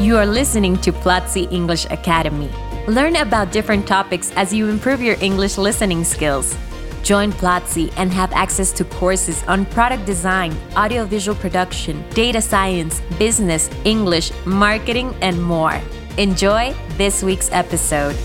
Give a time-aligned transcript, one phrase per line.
[0.00, 2.50] You are listening to Platzi English Academy.
[2.88, 6.56] Learn about different topics as you improve your English listening skills.
[7.04, 13.70] Join Platzi and have access to courses on product design, audiovisual production, data science, business,
[13.84, 15.80] English, marketing, and more.
[16.18, 18.16] Enjoy this week's episode.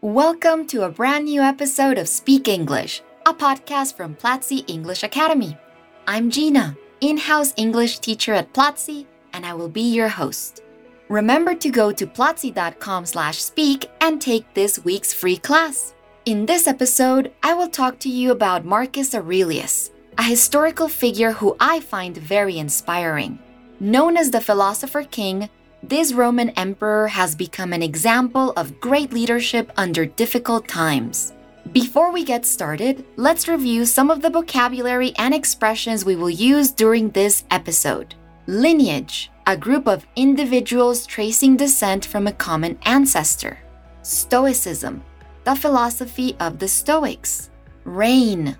[0.00, 5.58] Welcome to a brand new episode of Speak English, a podcast from Platzi English Academy.
[6.08, 9.04] I'm Gina, in house English teacher at Platzi,
[9.34, 10.62] and I will be your host.
[11.10, 15.92] Remember to go to platzi.com slash speak and take this week's free class.
[16.24, 21.54] In this episode, I will talk to you about Marcus Aurelius, a historical figure who
[21.60, 23.38] I find very inspiring.
[23.80, 25.50] Known as the philosopher king,
[25.82, 31.34] this Roman emperor has become an example of great leadership under difficult times.
[31.74, 36.70] Before we get started, let's review some of the vocabulary and expressions we will use
[36.70, 38.14] during this episode.
[38.46, 43.58] Lineage, a group of individuals tracing descent from a common ancestor.
[44.02, 45.02] Stoicism,
[45.42, 47.50] the philosophy of the Stoics.
[47.82, 48.56] Reign,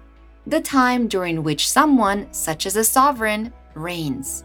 [0.49, 4.43] the time during which someone, such as a sovereign, reigns.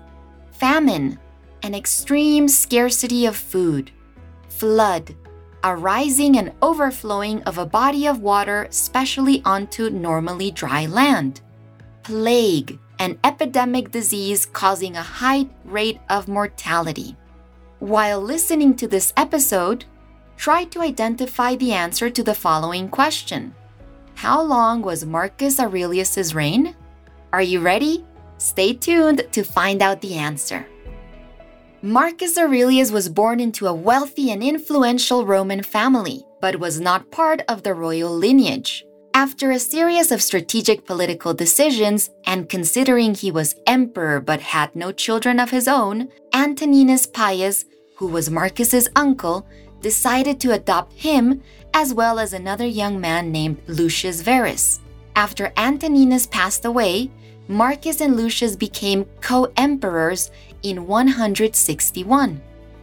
[0.52, 1.18] Famine,
[1.64, 3.90] an extreme scarcity of food.
[4.48, 5.16] Flood,
[5.64, 11.42] a rising and overflowing of a body of water, especially onto normally dry land.
[12.04, 17.16] Plague, an epidemic disease causing a high rate of mortality.
[17.80, 19.86] While listening to this episode,
[20.38, 23.54] try to identify the answer to the following question
[24.16, 26.76] How long was Marcus Aurelius's reign?
[27.32, 28.06] Are you ready?
[28.38, 30.66] Stay tuned to find out the answer.
[31.82, 37.42] Marcus Aurelius was born into a wealthy and influential Roman family, but was not part
[37.48, 38.84] of the royal lineage.
[39.14, 44.92] After a series of strategic political decisions, and considering he was emperor but had no
[44.92, 47.64] children of his own, Antoninus Pius,
[47.96, 49.48] who was Marcus's uncle,
[49.80, 51.42] decided to adopt him
[51.74, 54.82] as well as another young man named Lucius Verus.
[55.16, 57.10] After Antoninus passed away,
[57.50, 60.30] Marcus and Lucius became co emperors
[60.62, 62.40] in 161.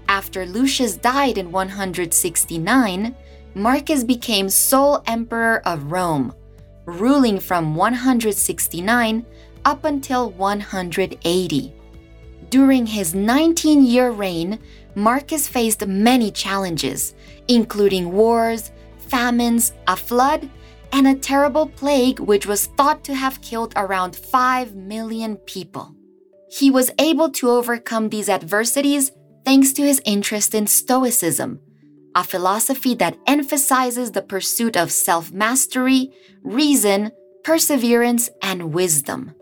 [0.09, 3.15] After Lucius died in 169,
[3.55, 6.35] Marcus became sole emperor of Rome,
[6.85, 9.25] ruling from 169
[9.65, 11.73] up until 180.
[12.51, 14.59] During his 19 year reign,
[14.97, 17.15] Marcus faced many challenges,
[17.47, 20.51] including wars, famines, a flood,
[20.93, 25.95] and a terrible plague which was thought to have killed around 5 million people.
[26.51, 29.13] He was able to overcome these adversities
[29.45, 31.61] thanks to his interest in Stoicism,
[32.15, 37.13] a philosophy that emphasizes the pursuit of self mastery, reason,
[37.45, 39.35] perseverance, and wisdom.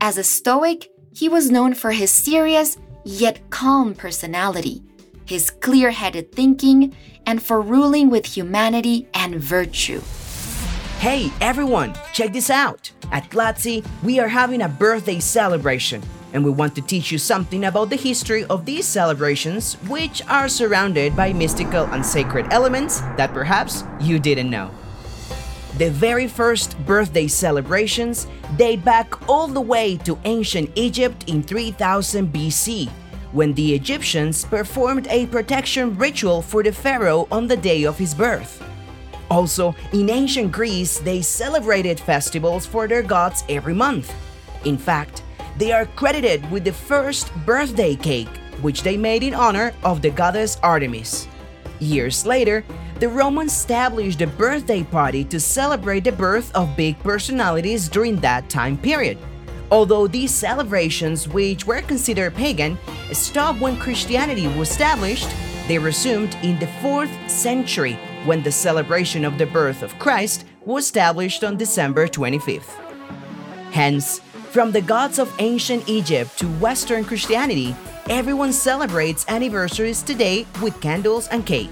[0.00, 4.82] As a Stoic, he was known for his serious yet calm personality,
[5.24, 6.94] his clear headed thinking,
[7.26, 10.00] and for ruling with humanity and virtue.
[11.00, 12.92] Hey everyone, check this out!
[13.10, 16.02] At Platzi, we are having a birthday celebration
[16.34, 20.46] and we want to teach you something about the history of these celebrations, which are
[20.46, 24.70] surrounded by mystical and sacred elements that perhaps you didn't know.
[25.78, 28.26] The very first birthday celebrations
[28.58, 32.90] date back all the way to ancient Egypt in 3000 BC,
[33.32, 38.12] when the Egyptians performed a protection ritual for the pharaoh on the day of his
[38.14, 38.62] birth.
[39.30, 44.12] Also, in ancient Greece, they celebrated festivals for their gods every month.
[44.64, 45.22] In fact,
[45.56, 48.28] they are credited with the first birthday cake,
[48.60, 51.28] which they made in honor of the goddess Artemis.
[51.78, 52.64] Years later,
[52.98, 58.50] the Romans established a birthday party to celebrate the birth of big personalities during that
[58.50, 59.16] time period.
[59.70, 62.76] Although these celebrations, which were considered pagan,
[63.12, 65.28] stopped when Christianity was established,
[65.68, 70.84] they resumed in the 4th century when the celebration of the birth of Christ was
[70.84, 72.70] established on December 25th.
[73.72, 74.20] Hence,
[74.50, 77.74] from the gods of ancient Egypt to Western Christianity,
[78.08, 81.70] everyone celebrates anniversaries today with candles and cake.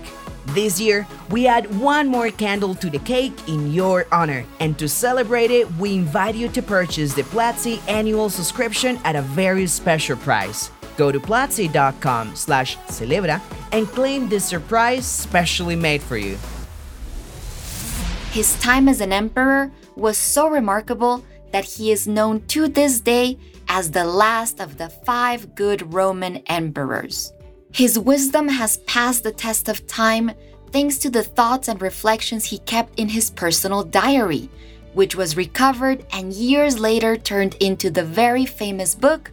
[0.54, 4.46] This year, we add one more candle to the cake in your honor.
[4.60, 9.22] And to celebrate it, we invite you to purchase the Platzi annual subscription at a
[9.22, 10.70] very special price.
[10.98, 13.40] Go to platzi.com slash celebra
[13.70, 16.36] and claim this surprise specially made for you.
[18.32, 23.38] His time as an emperor was so remarkable that he is known to this day
[23.68, 27.32] as the last of the five good Roman emperors.
[27.72, 30.32] His wisdom has passed the test of time
[30.72, 34.50] thanks to the thoughts and reflections he kept in his personal diary,
[34.94, 39.30] which was recovered and years later turned into the very famous book,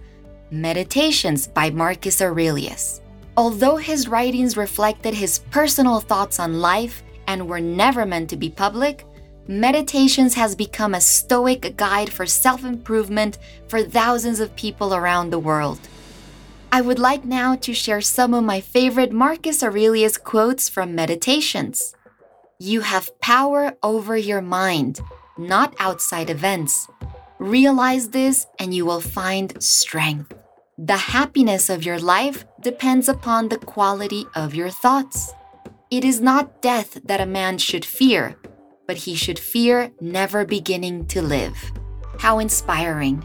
[0.62, 3.02] Meditations by Marcus Aurelius.
[3.36, 8.50] Although his writings reflected his personal thoughts on life and were never meant to be
[8.50, 9.06] public,
[9.48, 13.38] Meditations has become a stoic guide for self improvement
[13.68, 15.80] for thousands of people around the world.
[16.72, 21.94] I would like now to share some of my favorite Marcus Aurelius quotes from Meditations.
[22.60, 25.02] You have power over your mind,
[25.38, 26.88] not outside events.
[27.40, 30.34] Realize this and you will find strength.
[30.77, 35.31] The happiness of your life depends upon the quality of your thoughts.
[35.89, 38.36] It is not death that a man should fear,
[38.86, 41.56] but he should fear never beginning to live.
[42.19, 43.24] How inspiring!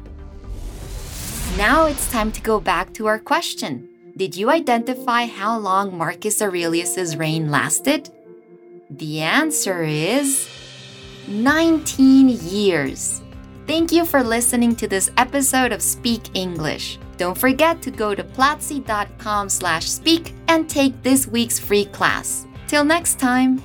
[1.57, 3.89] Now it's time to go back to our question.
[4.17, 8.11] Did you identify how long Marcus Aurelius's reign lasted?
[8.91, 10.49] The answer is
[11.27, 13.21] 19 years.
[13.67, 17.01] Thank you for listening to this episode of Speak English.
[17.21, 22.47] Don't forget to go to platzi.com slash speak and take this week's free class.
[22.67, 23.63] Till next time.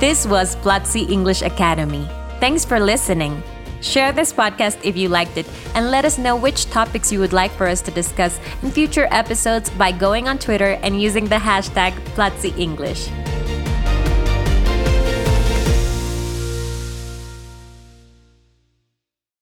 [0.00, 2.08] This was Platzi English Academy.
[2.40, 3.40] Thanks for listening.
[3.82, 7.32] Share this podcast if you liked it and let us know which topics you would
[7.32, 11.36] like for us to discuss in future episodes by going on Twitter and using the
[11.36, 13.08] hashtag Platzi English.